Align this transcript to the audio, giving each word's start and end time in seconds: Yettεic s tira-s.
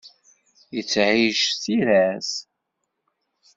Yettεic 0.75 1.39
s 1.51 1.55
tira-s. 1.63 2.31